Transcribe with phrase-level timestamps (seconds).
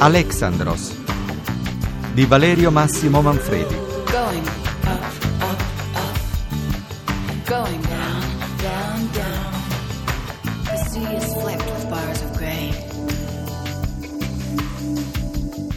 [0.00, 0.94] Alexandros
[2.14, 3.74] di Valerio Massimo Manfredi.
[4.12, 4.46] Going
[4.84, 5.02] up,
[5.40, 5.62] up,
[5.94, 6.18] up.
[7.44, 8.22] Going down,
[8.60, 9.52] down, down.
[10.62, 12.72] The sea is flecked with bars of gray.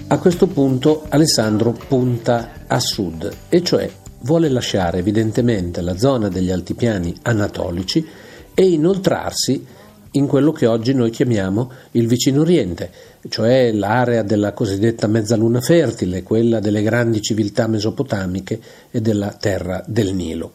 [0.09, 6.51] A questo punto Alessandro punta a sud, e cioè vuole lasciare evidentemente la zona degli
[6.51, 8.07] altipiani anatolici
[8.53, 9.65] e inoltrarsi
[10.11, 12.91] in quello che oggi noi chiamiamo il vicino Oriente,
[13.29, 18.59] cioè l'area della cosiddetta mezzaluna fertile, quella delle grandi civiltà mesopotamiche
[18.91, 20.53] e della terra del Nilo.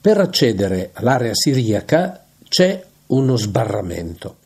[0.00, 4.36] Per accedere all'area siriaca c'è uno sbarramento.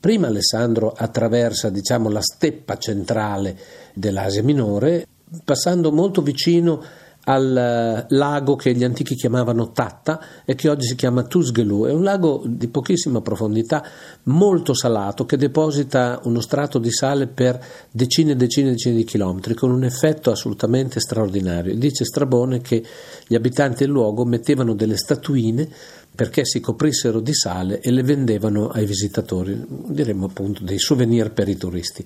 [0.00, 3.58] Prima Alessandro attraversa diciamo, la steppa centrale
[3.92, 5.06] dell'Asia Minore,
[5.44, 6.82] passando molto vicino
[7.30, 11.86] al eh, lago che gli antichi chiamavano Tatta e che oggi si chiama Tusgelu.
[11.86, 13.84] È un lago di pochissima profondità,
[14.24, 19.04] molto salato, che deposita uno strato di sale per decine e decine e decine di
[19.04, 21.76] chilometri, con un effetto assolutamente straordinario.
[21.76, 22.82] Dice Strabone che
[23.26, 25.68] gli abitanti del luogo mettevano delle statuine
[26.12, 31.48] perché si coprissero di sale e le vendevano ai visitatori, diremmo appunto dei souvenir per
[31.48, 32.04] i turisti.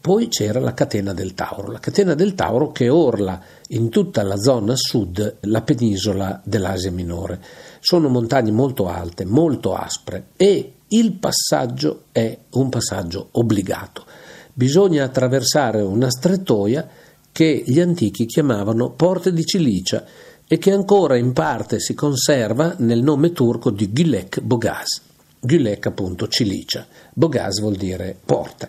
[0.00, 4.38] Poi c'era la catena del Tauro, la catena del Tauro che orla in tutta la
[4.38, 7.38] zona sud la penisola dell'Asia minore.
[7.80, 14.06] Sono montagne molto alte, molto aspre e il passaggio è un passaggio obbligato.
[14.54, 16.88] Bisogna attraversare una strettoia
[17.30, 20.02] che gli antichi chiamavano Porte di Cilicia
[20.48, 25.02] e che ancora in parte si conserva nel nome turco di Gülek Bogaz.
[25.40, 28.68] Gülek appunto Cilicia, Bogaz vuol dire porta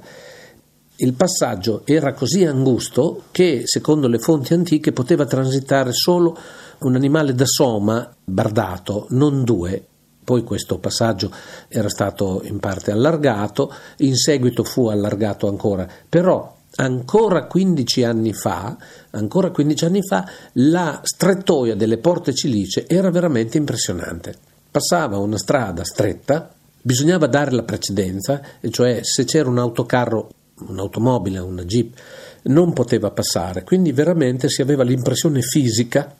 [1.03, 6.37] il passaggio era così angusto che, secondo le fonti antiche, poteva transitare solo
[6.79, 9.83] un animale da soma bardato, non due.
[10.23, 11.31] Poi questo passaggio
[11.67, 18.77] era stato in parte allargato, in seguito fu allargato ancora, però ancora 15 anni fa,
[19.09, 24.35] ancora 15 anni fa la strettoia delle porte cilice era veramente impressionante.
[24.69, 30.29] Passava una strada stretta, bisognava dare la precedenza, e cioè se c'era un autocarro
[30.59, 31.97] un'automobile, una jeep,
[32.43, 36.15] non poteva passare, quindi veramente si aveva l'impressione fisica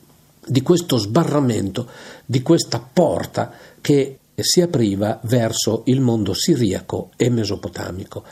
[0.45, 1.87] di questo sbarramento,
[2.25, 8.23] di questa porta che si apriva verso il mondo siriaco e mesopotamico.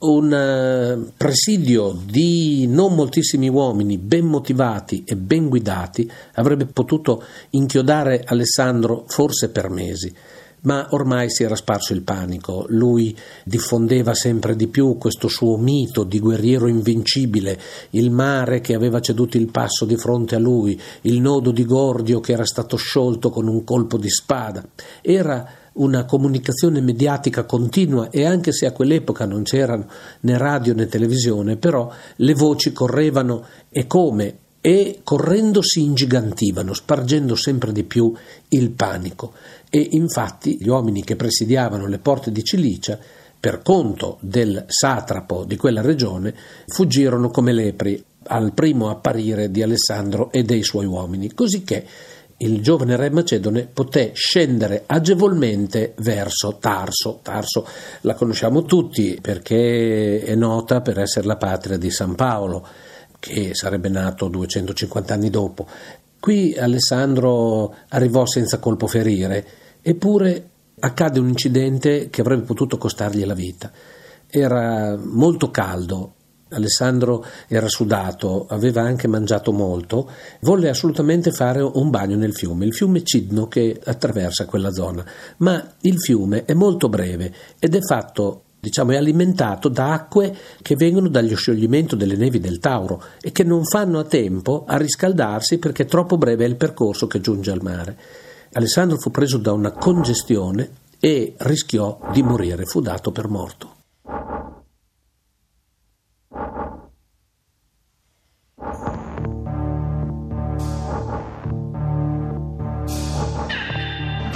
[0.00, 8.22] Un eh, presidio di non moltissimi uomini ben motivati e ben guidati avrebbe potuto inchiodare
[8.24, 10.12] Alessandro forse per mesi
[10.62, 12.64] ma ormai si era sparso il panico.
[12.68, 17.58] Lui diffondeva sempre di più questo suo mito di guerriero invincibile,
[17.90, 22.20] il mare che aveva ceduto il passo di fronte a lui, il nodo di Gordio
[22.20, 24.64] che era stato sciolto con un colpo di spada.
[25.00, 29.86] Era una comunicazione mediatica continua e anche se a quell'epoca non c'erano
[30.20, 37.34] né radio né televisione, però le voci correvano e come e correndo si ingigantivano, spargendo
[37.34, 38.12] sempre di più
[38.48, 39.32] il panico.
[39.70, 42.98] E infatti gli uomini che presidiavano le porte di Cilicia,
[43.38, 46.34] per conto del satrapo di quella regione,
[46.66, 51.86] fuggirono come lepri al primo apparire di Alessandro e dei suoi uomini, cosicché
[52.42, 57.20] il giovane re macedone poté scendere agevolmente verso Tarso.
[57.22, 57.66] Tarso
[58.02, 62.66] la conosciamo tutti perché è nota per essere la patria di San Paolo
[63.18, 65.66] che sarebbe nato 250 anni dopo.
[66.20, 69.46] Qui Alessandro arrivò senza colpo ferire,
[69.80, 73.72] eppure accade un incidente che avrebbe potuto costargli la vita.
[74.26, 76.14] Era molto caldo,
[76.50, 82.74] Alessandro era sudato, aveva anche mangiato molto, volle assolutamente fare un bagno nel fiume, il
[82.74, 85.04] fiume Cidno che attraversa quella zona,
[85.38, 90.76] ma il fiume è molto breve ed è fatto diciamo, è alimentato da acque che
[90.76, 95.58] vengono dallo scioglimento delle nevi del Tauro e che non fanno a tempo a riscaldarsi
[95.58, 97.98] perché troppo breve è il percorso che giunge al mare.
[98.52, 100.70] Alessandro fu preso da una congestione
[101.00, 103.78] e rischiò di morire, fu dato per morto.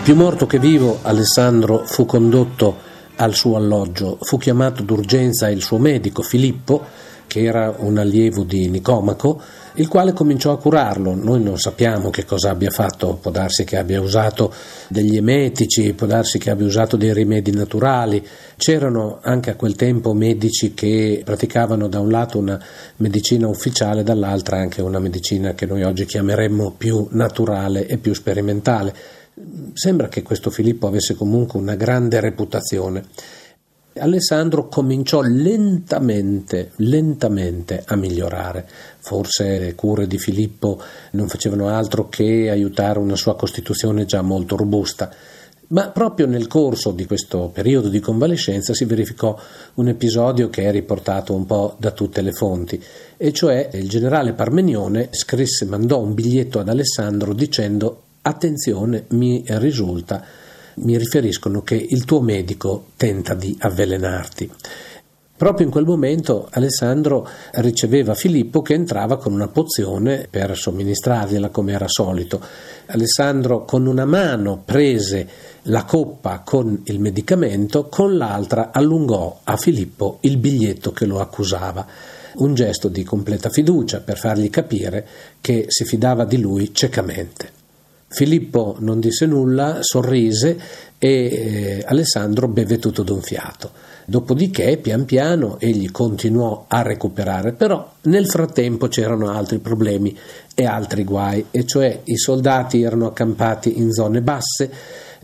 [0.02, 2.83] Più morto che vivo, Alessandro fu condotto
[3.16, 4.18] al suo alloggio.
[4.20, 6.82] Fu chiamato d'urgenza il suo medico Filippo,
[7.26, 9.40] che era un allievo di Nicomaco,
[9.76, 11.14] il quale cominciò a curarlo.
[11.14, 14.52] Noi non sappiamo che cosa abbia fatto, può darsi che abbia usato
[14.88, 18.24] degli emetici, può darsi che abbia usato dei rimedi naturali.
[18.56, 22.60] C'erano anche a quel tempo medici che praticavano da un lato una
[22.98, 28.94] medicina ufficiale, dall'altra anche una medicina che noi oggi chiameremmo più naturale e più sperimentale.
[29.72, 33.04] Sembra che questo Filippo avesse comunque una grande reputazione.
[33.96, 38.68] Alessandro cominciò lentamente, lentamente a migliorare.
[39.00, 40.80] Forse le cure di Filippo
[41.12, 45.12] non facevano altro che aiutare una sua costituzione già molto robusta.
[45.68, 49.36] Ma proprio nel corso di questo periodo di convalescenza si verificò
[49.74, 52.80] un episodio che è riportato un po' da tutte le fonti,
[53.16, 60.42] e cioè il generale Parmenione scrisse, mandò un biglietto ad Alessandro dicendo attenzione, mi risulta
[60.76, 64.50] mi riferiscono che il tuo medico tenta di avvelenarti.
[65.36, 71.72] Proprio in quel momento Alessandro riceveva Filippo che entrava con una pozione per somministrargliela come
[71.72, 72.40] era solito.
[72.86, 75.28] Alessandro con una mano prese
[75.62, 81.84] la coppa con il medicamento, con l'altra allungò a Filippo il biglietto che lo accusava.
[82.36, 85.06] Un gesto di completa fiducia per fargli capire
[85.40, 87.53] che si fidava di lui ciecamente.
[88.14, 90.56] Filippo non disse nulla, sorrise
[90.98, 93.72] e eh, Alessandro beve tutto d'un fiato.
[94.04, 100.16] Dopodiché, pian piano, egli continuò a recuperare, però nel frattempo c'erano altri problemi
[100.54, 104.70] e altri guai, e cioè i soldati erano accampati in zone basse,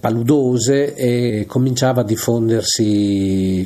[0.01, 2.05] paludose e cominciava a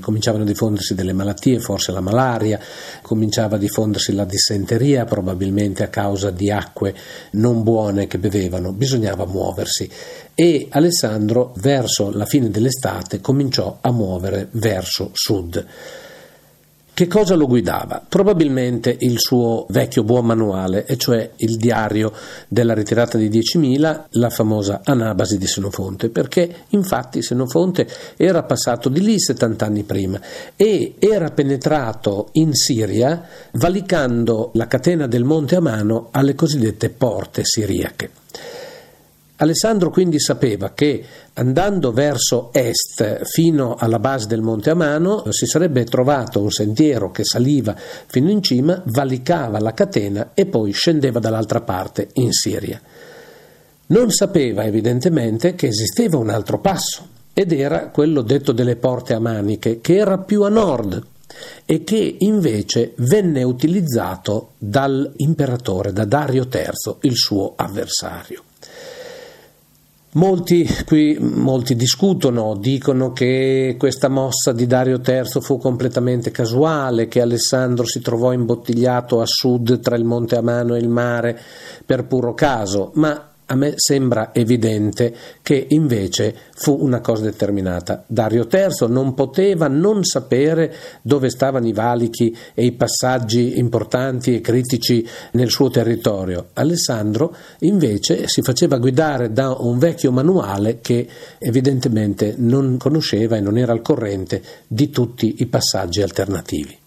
[0.01, 2.61] cominciavano a diffondersi delle malattie, forse la malaria,
[3.01, 6.95] cominciava a diffondersi la dissenteria, probabilmente a causa di acque
[7.33, 9.89] non buone che bevevano, bisognava muoversi
[10.35, 15.65] e Alessandro verso la fine dell'estate cominciò a muovere verso sud.
[16.95, 18.01] Che cosa lo guidava?
[18.09, 22.13] Probabilmente il suo vecchio buon manuale, e cioè il diario
[22.47, 29.01] della ritirata di 10.000, la famosa Anabasi di Senofonte, perché infatti Senofonte era passato di
[29.01, 30.21] lì 70 anni prima
[30.55, 38.11] e era penetrato in Siria valicando la catena del Monte Amano alle cosiddette porte siriache.
[39.45, 41.05] Alessandro quindi sapeva che
[41.35, 47.25] andando verso est fino alla base del Monte Amano si sarebbe trovato un sentiero che
[47.25, 47.77] saliva
[48.07, 52.81] fino in cima, valicava la catena e poi scendeva dall'altra parte in Siria.
[53.87, 59.81] Non sapeva evidentemente che esisteva un altro passo ed era quello detto delle porte amaniche,
[59.81, 61.03] che era più a nord
[61.67, 68.43] e che invece venne utilizzato dall'imperatore, da Dario III, il suo avversario.
[70.15, 77.21] Molti qui molti discutono, dicono che questa mossa di Dario III fu completamente casuale, che
[77.21, 81.37] Alessandro si trovò imbottigliato a sud tra il Monte Amano e il mare
[81.85, 88.05] per puro caso, ma a me sembra evidente che invece fu una cosa determinata.
[88.07, 94.41] Dario III non poteva non sapere dove stavano i valichi e i passaggi importanti e
[94.41, 96.49] critici nel suo territorio.
[96.55, 101.07] Alessandro invece si faceva guidare da un vecchio manuale che
[101.39, 106.84] evidentemente non conosceva e non era al corrente di tutti i passaggi alternativi.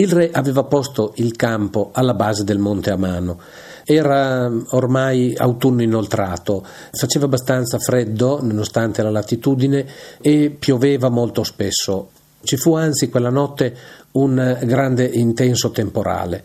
[0.00, 3.38] Il re aveva posto il campo alla base del monte Amano.
[3.84, 9.86] Era ormai autunno inoltrato, faceva abbastanza freddo nonostante la latitudine
[10.22, 12.12] e pioveva molto spesso.
[12.42, 13.76] Ci fu anzi quella notte
[14.12, 16.44] un grande intenso temporale.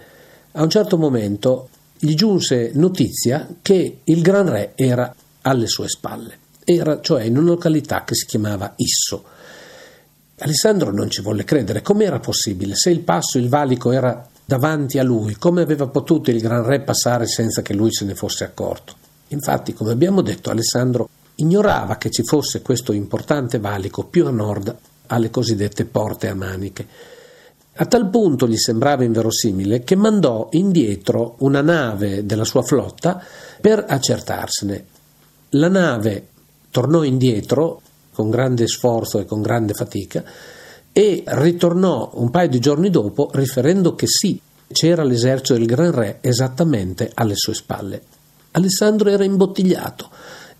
[0.51, 6.39] A un certo momento gli giunse notizia che il gran re era alle sue spalle.
[6.65, 9.23] Era cioè in una località che si chiamava Isso
[10.39, 11.81] Alessandro non ci volle credere.
[11.81, 12.75] Com'era possibile?
[12.75, 16.81] Se il passo, il valico era davanti a lui, come aveva potuto il gran re
[16.81, 18.95] passare senza che lui se ne fosse accorto?
[19.29, 24.75] Infatti, come abbiamo detto, Alessandro ignorava che ci fosse questo importante valico più a nord
[25.07, 26.85] alle cosiddette porte a maniche.
[27.77, 33.21] A tal punto gli sembrava inverosimile che mandò indietro una nave della sua flotta
[33.61, 34.85] per accertarsene.
[35.51, 36.27] La nave
[36.71, 37.81] tornò indietro
[38.15, 40.23] con grande sforzo e con grande fatica
[40.97, 44.39] e ritornò un paio di giorni dopo riferendo che sì,
[44.71, 48.01] c'era l'esercito del Gran Re esattamente alle sue spalle.
[48.51, 50.09] Alessandro era imbottigliato.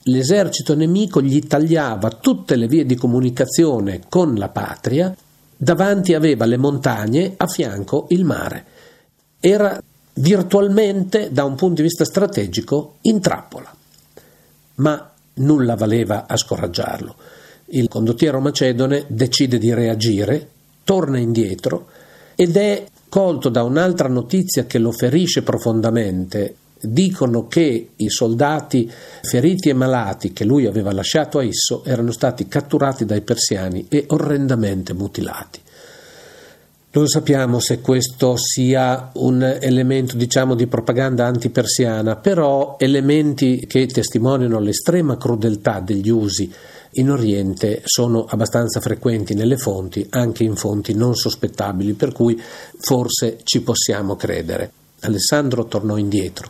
[0.04, 5.16] L'esercito nemico gli tagliava tutte le vie di comunicazione con la patria,
[5.56, 8.66] davanti aveva le montagne, a fianco il mare.
[9.40, 9.82] Era
[10.16, 13.74] virtualmente, da un punto di vista strategico, in trappola.
[14.76, 17.16] ma nulla valeva a scoraggiarlo.
[17.76, 20.48] Il condottiero macedone decide di reagire,
[20.86, 21.88] torna indietro
[22.34, 26.56] ed è colto da un'altra notizia che lo ferisce profondamente.
[26.80, 28.90] Dicono che i soldati
[29.22, 34.06] feriti e malati che lui aveva lasciato a Isso erano stati catturati dai persiani e
[34.08, 35.60] orrendamente mutilati.
[36.92, 44.60] Non sappiamo se questo sia un elemento, diciamo, di propaganda antipersiana, però elementi che testimoniano
[44.60, 46.50] l'estrema crudeltà degli usi
[46.98, 52.42] in Oriente sono abbastanza frequenti nelle fonti, anche in fonti non sospettabili, per cui
[52.78, 54.72] forse ci possiamo credere.
[55.02, 56.50] Alessandro tornò indietro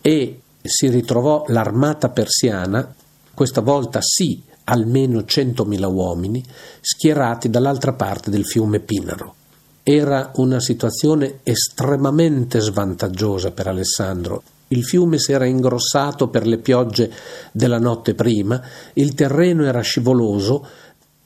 [0.00, 2.94] e si ritrovò l'armata persiana,
[3.34, 6.42] questa volta sì, almeno 100.000 uomini,
[6.80, 9.34] schierati dall'altra parte del fiume Pinaro.
[9.82, 14.42] Era una situazione estremamente svantaggiosa per Alessandro.
[14.72, 17.10] Il fiume si era ingrossato per le piogge
[17.52, 18.60] della notte prima,
[18.94, 20.66] il terreno era scivoloso,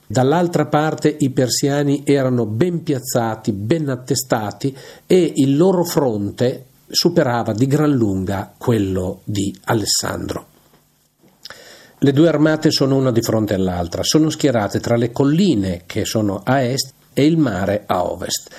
[0.07, 4.77] dall'altra parte i persiani erano ben piazzati, ben attestati
[5.07, 10.47] e il loro fronte superava di gran lunga quello di Alessandro.
[11.99, 16.43] Le due armate sono una di fronte all'altra, sono schierate tra le colline che sono
[16.45, 18.51] a est e il mare a ovest.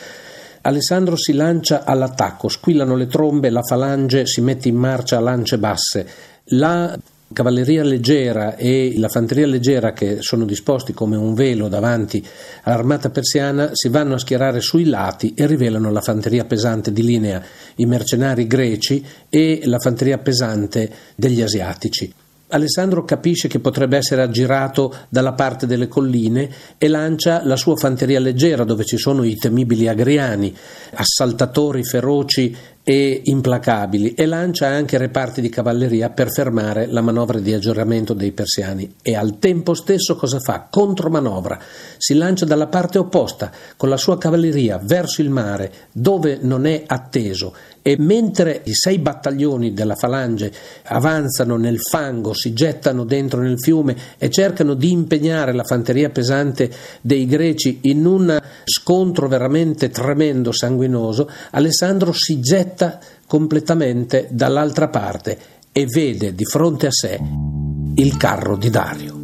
[0.67, 5.57] Alessandro si lancia all'attacco, squillano le trombe, la falange si mette in marcia a lance
[5.57, 6.05] basse.
[6.47, 6.93] La
[7.31, 12.25] cavalleria leggera e la fanteria leggera che sono disposti come un velo davanti
[12.63, 17.41] all'armata persiana si vanno a schierare sui lati e rivelano la fanteria pesante di linea,
[17.75, 22.13] i mercenari greci e la fanteria pesante degli asiatici.
[22.49, 28.21] Alessandro capisce che potrebbe essere aggirato dalla parte delle colline e lancia la sua fanteria
[28.21, 30.55] leggera dove ci sono i temibili agriani,
[30.93, 32.55] assaltatori feroci
[32.89, 38.31] e implacabili e lancia anche reparti di cavalleria per fermare la manovra di aggiornamento dei
[38.31, 40.67] persiani e al tempo stesso cosa fa?
[40.69, 41.59] Contromanovra,
[41.97, 46.83] si lancia dalla parte opposta con la sua cavalleria verso il mare dove non è
[46.87, 47.53] atteso
[47.87, 50.51] e mentre i sei battaglioni della falange
[50.87, 56.69] avanzano nel fango, si gettano dentro nel fiume e cercano di impegnare la fanteria pesante
[56.99, 65.37] dei greci in un scontro veramente tremendo, sanguinoso, Alessandro si getta completamente dall'altra parte
[65.71, 67.17] e vede di fronte a sé
[67.95, 69.15] il carro di Dario.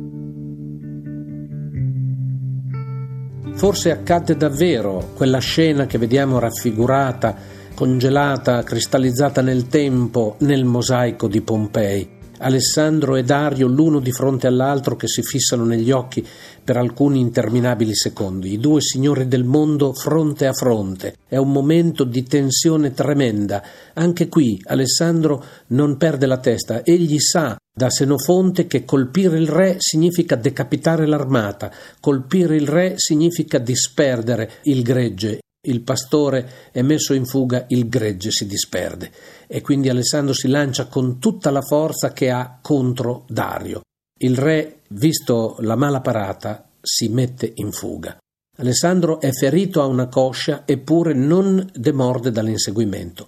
[3.56, 11.42] Forse accadde davvero quella scena che vediamo raffigurata congelata, cristallizzata nel tempo, nel mosaico di
[11.42, 12.22] Pompei.
[12.44, 16.26] Alessandro e Dario l'uno di fronte all'altro che si fissano negli occhi
[16.64, 21.16] per alcuni interminabili secondi, i due signori del mondo fronte a fronte.
[21.28, 23.64] È un momento di tensione tremenda.
[23.94, 29.78] Anche qui Alessandro non perde la testa, egli sa da Senofonte che colpire il re
[29.80, 37.26] significa decapitare l'armata, colpire il re significa disperdere il gregge, il pastore è messo in
[37.26, 39.12] fuga, il gregge si disperde
[39.48, 43.82] e quindi Alessandro si lancia con tutta la forza che ha contro Dario.
[44.20, 48.18] Il re, visto la mala parata, si mette in fuga.
[48.58, 53.28] Alessandro è ferito a una coscia eppure non demorde dall'inseguimento.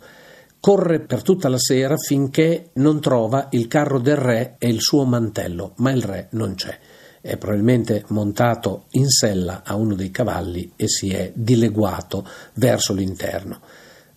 [0.59, 5.05] Corre per tutta la sera finché non trova il carro del re e il suo
[5.05, 6.77] mantello, ma il re non c'è
[7.25, 13.61] è probabilmente montato in sella a uno dei cavalli e si è dileguato verso l'interno.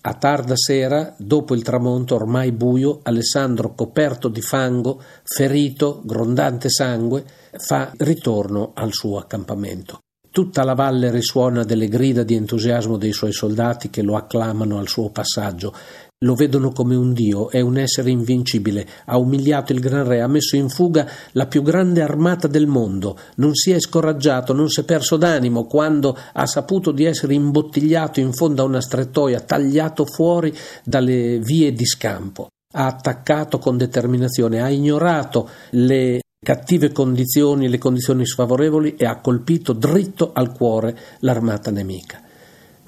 [0.02, 7.24] A tarda sera, dopo il tramonto ormai buio, Alessandro, coperto di fango, ferito, grondante sangue,
[7.56, 10.00] fa ritorno al suo accampamento.
[10.30, 14.86] Tutta la valle risuona delle grida di entusiasmo dei suoi soldati che lo acclamano al
[14.86, 15.74] suo passaggio
[16.20, 20.26] lo vedono come un dio, è un essere invincibile, ha umiliato il gran re, ha
[20.26, 24.80] messo in fuga la più grande armata del mondo, non si è scoraggiato, non si
[24.80, 30.04] è perso d'animo quando ha saputo di essere imbottigliato in fondo a una strettoia, tagliato
[30.04, 32.48] fuori dalle vie di scampo.
[32.74, 39.72] Ha attaccato con determinazione, ha ignorato le cattive condizioni, le condizioni sfavorevoli e ha colpito
[39.72, 42.22] dritto al cuore l'armata nemica.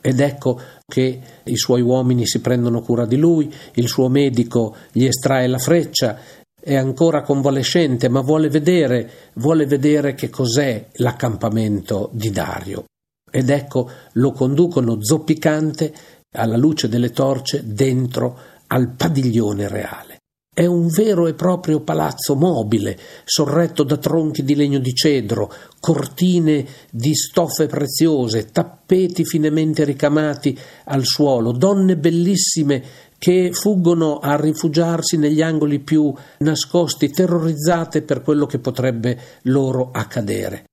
[0.00, 5.04] Ed ecco che i suoi uomini si prendono cura di lui, il suo medico gli
[5.04, 6.18] estrae la freccia,
[6.62, 12.84] è ancora convalescente, ma vuole vedere, vuole vedere che cos'è l'accampamento di Dario.
[13.30, 15.92] Ed ecco lo conducono zoppicante
[16.32, 20.09] alla luce delle torce dentro al padiglione reale.
[20.52, 26.66] È un vero e proprio palazzo mobile, sorretto da tronchi di legno di cedro, cortine
[26.90, 32.82] di stoffe preziose, tappeti finemente ricamati al suolo, donne bellissime
[33.16, 40.69] che fuggono a rifugiarsi negli angoli più nascosti, terrorizzate per quello che potrebbe loro accadere.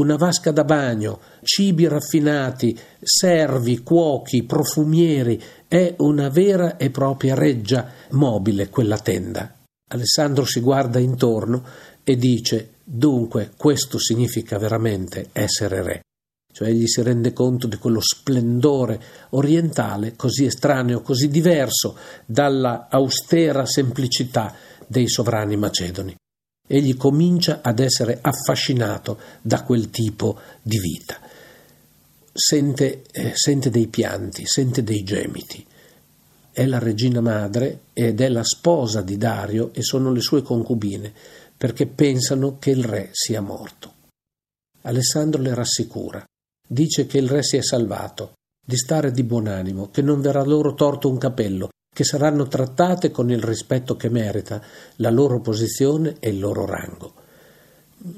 [0.00, 5.38] Una vasca da bagno, cibi raffinati, servi, cuochi, profumieri,
[5.68, 9.56] è una vera e propria reggia mobile quella tenda.
[9.90, 11.62] Alessandro si guarda intorno
[12.02, 16.00] e dice dunque questo significa veramente essere re
[16.52, 23.64] cioè egli si rende conto di quello splendore orientale così estraneo, così diverso dalla austera
[23.66, 24.52] semplicità
[24.88, 26.16] dei sovrani macedoni.
[26.72, 31.18] Egli comincia ad essere affascinato da quel tipo di vita.
[32.32, 35.66] Sente, eh, sente dei pianti, sente dei gemiti.
[36.52, 41.12] È la regina madre ed è la sposa di Dario e sono le sue concubine,
[41.56, 43.94] perché pensano che il re sia morto.
[44.82, 46.24] Alessandro le rassicura
[46.68, 48.34] dice che il re si è salvato,
[48.64, 53.10] di stare di buon animo, che non verrà loro torto un capello, che saranno trattate
[53.10, 54.58] con il rispetto che merita
[54.96, 57.12] la loro posizione e il loro rango.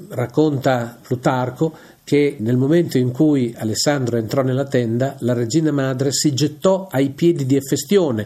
[0.07, 1.75] Racconta Plutarco
[2.05, 7.09] che nel momento in cui Alessandro entrò nella tenda, la regina madre si gettò ai
[7.09, 8.25] piedi di Efestione,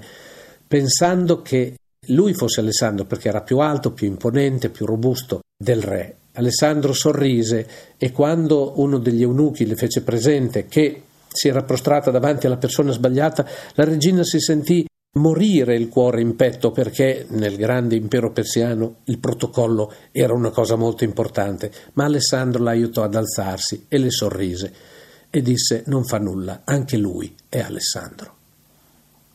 [0.67, 1.73] pensando che
[2.09, 7.67] lui fosse Alessandro perché era più alto, più imponente, più robusto del re Alessandro sorrise
[7.97, 12.91] e quando uno degli eunuchi le fece presente che si era prostrata davanti alla persona
[12.91, 14.85] sbagliata, la regina si sentì
[15.17, 20.75] morire il cuore in petto perché nel grande impero persiano il protocollo era una cosa
[20.75, 24.74] molto importante, ma Alessandro la aiutò ad alzarsi e le sorrise
[25.29, 28.36] e disse non fa nulla, anche lui è Alessandro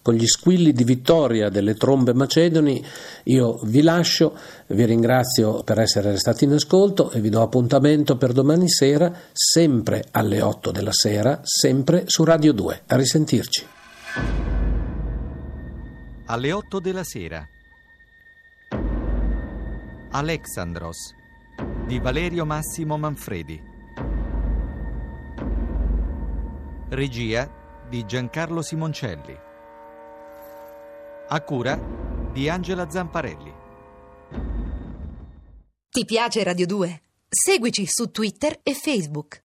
[0.03, 2.85] con gli squilli di vittoria delle trombe macedoni,
[3.25, 4.37] io vi lascio,
[4.69, 10.05] vi ringrazio per essere stati in ascolto e vi do appuntamento per domani sera, sempre
[10.11, 12.83] alle 8 della sera, sempre su Radio 2.
[12.87, 14.52] A risentirci.
[16.33, 17.47] Alle 8 della sera.
[20.13, 21.15] Alexandros
[21.85, 23.63] di Valerio Massimo Manfredi.
[26.89, 29.39] Regia di Giancarlo Simoncelli
[31.29, 31.79] a cura
[32.33, 33.53] di Angela Zamparelli.
[35.91, 37.03] Ti piace Radio 2?
[37.29, 39.39] Seguici su Twitter e Facebook.